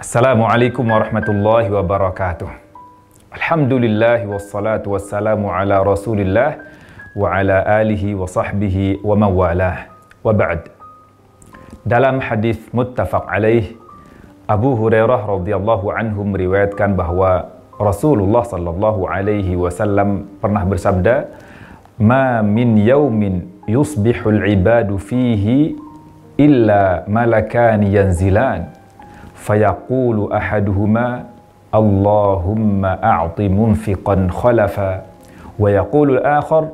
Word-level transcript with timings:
Assalamualaikum 0.00 0.88
warahmatullahi 0.88 1.68
wabarakatuh. 1.68 2.48
Alhamdulillah 3.36 4.24
wassalatu 4.32 4.96
wassalamu 4.96 5.52
ala 5.52 5.84
Rasulillah 5.84 6.56
wa 7.12 7.28
ala 7.28 7.60
alihi 7.84 8.16
wa 8.16 8.24
sahbihi 8.24 9.04
wa 9.04 9.12
mawalah. 9.12 9.92
Wa 10.24 10.32
ba'd. 10.32 10.72
Dalam 11.84 12.16
hadis 12.24 12.56
muttafaq 12.72 13.28
alaih 13.28 13.76
Abu 14.48 14.72
Hurairah 14.72 15.20
radhiyallahu 15.20 15.92
anhu 15.92 16.32
meriwayatkan 16.32 16.96
bahwa 16.96 17.52
Rasulullah 17.76 18.48
sallallahu 18.48 19.04
alaihi 19.04 19.52
wasallam 19.52 20.32
pernah 20.40 20.64
bersabda, 20.64 21.28
"Ma 22.00 22.40
min 22.40 22.80
yaumin 22.80 23.52
yusbihul 23.68 24.48
ibadu 24.48 24.96
fihi 24.96 25.76
illa 26.40 27.04
malakani 27.04 27.92
yanzilan." 27.92 28.79
Fayaqulu 29.40 30.28
ahaduhuma 30.28 31.24
Allahumma 31.70 32.98
a'ti 32.98 33.46
munfiqan 33.46 34.26
khalafa. 34.26 35.06
Wa 35.54 35.70
yaqulu 35.70 36.18
al-akhar 36.18 36.66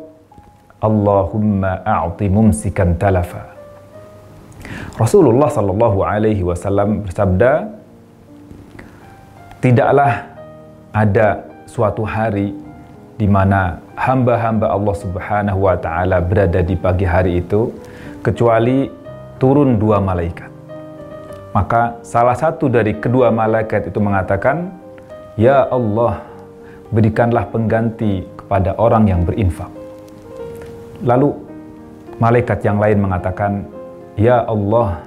Allahumma 0.80 1.84
a'ti 1.84 2.32
mumsikan 2.32 2.96
talafa. 2.96 3.44
Rasulullah 4.96 5.52
sallallahu 5.52 6.00
alaihi 6.00 6.40
wasallam 6.40 7.04
bersabda 7.04 7.76
tidaklah 9.60 10.24
ada 10.96 11.44
suatu 11.68 12.02
hari 12.08 12.56
di 13.20 13.28
mana 13.28 13.80
hamba-hamba 14.00 14.72
Allah 14.72 14.96
Subhanahu 14.96 15.60
wa 15.68 15.76
taala 15.76 16.24
berada 16.24 16.64
di 16.64 16.72
pagi 16.72 17.04
hari 17.04 17.44
itu 17.44 17.68
kecuali 18.24 18.88
turun 19.36 19.76
dua 19.76 20.00
malaikat 20.00 20.55
maka 21.56 21.96
salah 22.04 22.36
satu 22.36 22.68
dari 22.68 22.92
kedua 23.00 23.32
malaikat 23.32 23.88
itu 23.88 23.96
mengatakan, 23.96 24.76
Ya 25.40 25.64
Allah, 25.72 26.20
berikanlah 26.92 27.48
pengganti 27.48 28.28
kepada 28.36 28.76
orang 28.76 29.08
yang 29.08 29.24
berinfak. 29.24 29.72
Lalu 31.00 31.32
malaikat 32.20 32.60
yang 32.60 32.76
lain 32.76 33.00
mengatakan, 33.00 33.64
Ya 34.20 34.44
Allah, 34.44 35.00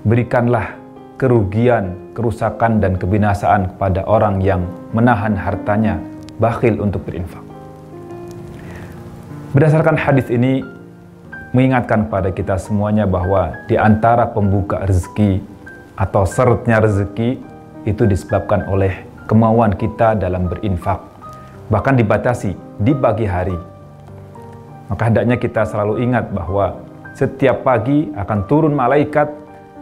berikanlah 0.00 0.80
kerugian, 1.20 2.16
kerusakan 2.16 2.80
dan 2.80 2.96
kebinasaan 2.96 3.76
kepada 3.76 4.00
orang 4.08 4.40
yang 4.40 4.64
menahan 4.96 5.36
hartanya, 5.36 6.00
bakhil 6.40 6.80
untuk 6.80 7.04
berinfak. 7.04 7.44
Berdasarkan 9.52 10.00
hadis 10.00 10.32
ini 10.32 10.64
mengingatkan 11.52 12.08
kepada 12.08 12.32
kita 12.32 12.56
semuanya 12.56 13.04
bahwa 13.04 13.52
di 13.68 13.76
antara 13.76 14.24
pembuka 14.24 14.80
rezeki 14.84 15.55
atau 15.96 16.28
seretnya 16.28 16.78
rezeki 16.84 17.40
itu 17.88 18.02
disebabkan 18.04 18.68
oleh 18.68 19.04
kemauan 19.24 19.74
kita 19.74 20.14
dalam 20.14 20.46
berinfak. 20.46 21.00
Bahkan 21.72 21.98
dibatasi 21.98 22.54
di 22.78 22.92
pagi 22.94 23.26
hari. 23.26 23.56
Maka 24.86 25.02
hendaknya 25.10 25.34
kita 25.34 25.66
selalu 25.66 26.04
ingat 26.04 26.30
bahwa 26.30 26.78
setiap 27.16 27.66
pagi 27.66 28.12
akan 28.14 28.38
turun 28.46 28.76
malaikat 28.76 29.26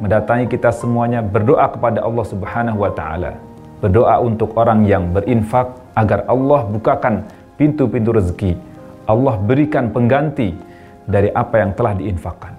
mendatangi 0.01 0.49
kita 0.49 0.73
semuanya 0.73 1.21
berdoa 1.21 1.69
kepada 1.69 2.01
Allah 2.01 2.25
Subhanahu 2.25 2.79
wa 2.81 2.93
taala. 2.95 3.37
Berdoa 3.85 4.17
untuk 4.25 4.57
orang 4.57 4.89
yang 4.89 5.13
berinfak 5.13 5.77
agar 5.93 6.25
Allah 6.25 6.65
bukakan 6.65 7.29
pintu-pintu 7.61 8.17
rezeki. 8.17 8.57
Allah 9.05 9.37
berikan 9.37 9.93
pengganti 9.93 10.57
dari 11.05 11.29
apa 11.37 11.61
yang 11.61 11.77
telah 11.77 11.93
diinfakkan. 11.93 12.57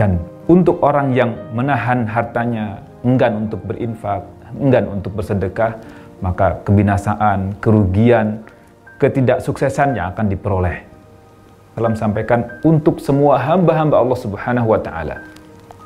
Dan 0.00 0.16
untuk 0.50 0.82
orang 0.82 1.14
yang 1.14 1.30
menahan 1.54 2.10
hartanya, 2.10 2.82
enggan 3.06 3.46
untuk 3.46 3.62
berinfak, 3.62 4.26
enggan 4.58 4.90
untuk 4.90 5.14
bersedekah, 5.14 5.78
maka 6.18 6.58
kebinasaan, 6.66 7.54
kerugian, 7.62 8.42
ketidaksuksesan 8.98 9.94
yang 9.94 10.10
akan 10.10 10.26
diperoleh. 10.26 10.82
Dalam 11.78 11.94
sampaikan 11.94 12.50
untuk 12.66 12.98
semua 12.98 13.38
hamba-hamba 13.38 14.02
Allah 14.02 14.18
Subhanahu 14.18 14.74
wa 14.74 14.80
taala. 14.82 15.22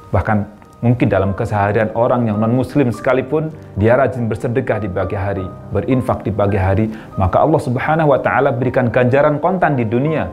Bahkan 0.09 0.49
mungkin 0.81 1.13
dalam 1.13 1.37
keseharian 1.37 1.93
orang 1.93 2.25
yang 2.25 2.41
non-muslim 2.41 2.89
sekalipun 2.89 3.53
dia 3.77 4.01
rajin 4.01 4.33
bersedekah 4.33 4.81
di 4.81 4.89
pagi 4.89 5.15
hari, 5.15 5.45
berinfak 5.77 6.25
di 6.25 6.33
pagi 6.33 6.57
hari, 6.57 6.89
maka 7.21 7.45
Allah 7.45 7.61
Subhanahu 7.61 8.17
wa 8.17 8.19
taala 8.25 8.49
berikan 8.49 8.89
ganjaran 8.89 9.37
kontan 9.45 9.77
di 9.77 9.85
dunia 9.85 10.25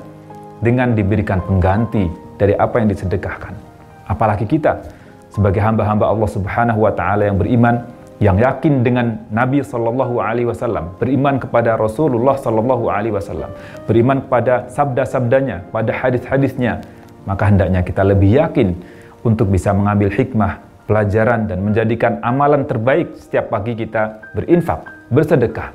dengan 0.64 0.96
diberikan 0.96 1.44
pengganti 1.44 2.08
dari 2.40 2.56
apa 2.56 2.80
yang 2.80 2.88
disedekahkan. 2.88 3.71
Apalagi 4.12 4.44
kita 4.44 4.84
sebagai 5.32 5.64
hamba-hamba 5.64 6.12
Allah 6.12 6.28
Subhanahu 6.28 6.84
wa 6.84 6.92
taala 6.92 7.32
yang 7.32 7.40
beriman, 7.40 7.88
yang 8.20 8.36
yakin 8.36 8.84
dengan 8.84 9.24
Nabi 9.32 9.64
sallallahu 9.64 10.20
alaihi 10.20 10.52
wasallam, 10.52 10.92
beriman 11.00 11.40
kepada 11.40 11.80
Rasulullah 11.80 12.36
sallallahu 12.36 12.92
alaihi 12.92 13.16
wasallam, 13.16 13.56
beriman 13.88 14.20
kepada 14.28 14.68
sabda-sabdanya, 14.68 15.72
pada 15.72 15.96
hadis-hadisnya, 15.96 16.84
maka 17.24 17.48
hendaknya 17.48 17.80
kita 17.88 18.04
lebih 18.04 18.36
yakin 18.36 18.76
untuk 19.24 19.48
bisa 19.48 19.72
mengambil 19.72 20.12
hikmah, 20.12 20.60
pelajaran 20.92 21.48
dan 21.48 21.64
menjadikan 21.64 22.20
amalan 22.20 22.68
terbaik 22.68 23.16
setiap 23.16 23.48
pagi 23.48 23.80
kita 23.80 24.36
berinfak, 24.36 24.84
bersedekah. 25.08 25.72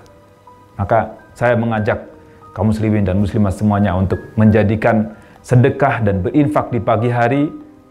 Maka 0.76 1.16
saya 1.32 1.56
mengajak 1.56 2.04
kaum 2.52 2.68
muslimin 2.68 3.08
dan 3.08 3.16
muslimah 3.16 3.48
semuanya 3.48 3.96
untuk 3.96 4.20
menjadikan 4.36 5.16
sedekah 5.40 6.04
dan 6.04 6.20
berinfak 6.20 6.68
di 6.68 6.80
pagi 6.84 7.08
hari 7.08 7.48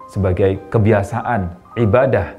sebagai 0.09 0.61
kebiasaan 0.69 1.49
ibadah 1.79 2.35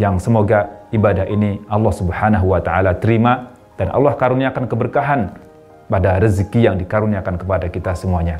yang 0.00 0.16
semoga 0.16 0.88
ibadah 0.94 1.26
ini 1.28 1.60
Allah 1.68 1.92
Subhanahu 1.92 2.56
wa 2.56 2.60
taala 2.62 2.96
terima 2.96 3.52
dan 3.76 3.92
Allah 3.92 4.12
karuniakan 4.16 4.64
keberkahan 4.68 5.20
pada 5.90 6.22
rezeki 6.22 6.70
yang 6.70 6.76
dikaruniakan 6.78 7.34
kepada 7.40 7.66
kita 7.66 7.92
semuanya. 7.98 8.38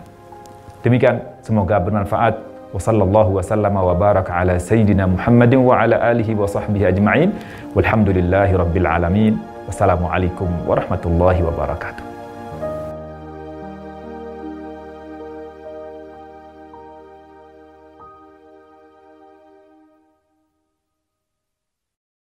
Demikian 0.80 1.20
semoga 1.44 1.76
bermanfaat. 1.82 2.48
Wassallallahu 2.70 3.42
wasallam 3.42 3.74
wa 3.74 3.90
baraka 3.98 4.30
ala 4.30 4.54
sayyidina 4.54 5.10
Muhammadin 5.10 5.58
wa 5.58 5.74
ala 5.74 5.98
alihi 6.14 6.38
wa 6.38 6.46
sahbihi 6.46 6.86
ajma'in. 6.94 7.34
Alamin. 8.86 9.34
Wassalamualaikum 9.66 10.46
warahmatullahi 10.70 11.42
wabarakatuh. 11.42 12.09